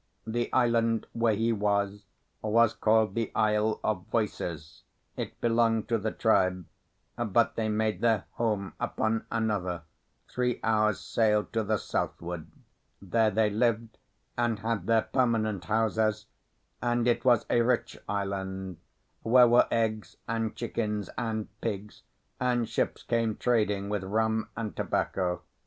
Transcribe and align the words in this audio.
The 0.25 0.51
island 0.51 1.05
where 1.13 1.35
he 1.35 1.53
was 1.53 2.05
was 2.41 2.73
called 2.73 3.13
the 3.13 3.31
Isle 3.35 3.79
of 3.83 4.07
Voices; 4.07 4.81
it 5.15 5.39
belonged 5.39 5.87
to 5.89 5.99
the 5.99 6.09
tribe, 6.09 6.65
but 7.23 7.55
they 7.55 7.69
made 7.69 8.01
their 8.01 8.25
home 8.31 8.73
upon 8.79 9.27
another, 9.29 9.83
three 10.27 10.59
hours' 10.63 10.99
sail 10.99 11.43
to 11.53 11.61
the 11.63 11.77
southward. 11.77 12.47
There 12.99 13.29
they 13.29 13.51
lived 13.51 13.99
and 14.35 14.57
had 14.57 14.87
their 14.87 15.03
permanent 15.03 15.65
houses, 15.65 16.25
and 16.81 17.07
it 17.07 17.23
was 17.23 17.45
a 17.51 17.61
rich 17.61 17.95
island, 18.09 18.77
where 19.21 19.47
were 19.47 19.67
eggs 19.69 20.17
and 20.27 20.55
chickens 20.55 21.11
and 21.15 21.47
pigs, 21.61 22.01
and 22.39 22.67
ships 22.67 23.03
came 23.03 23.35
trading 23.37 23.87
with 23.87 24.03
rum 24.03 24.49
and 24.57 24.75
tobacco. 24.75 25.43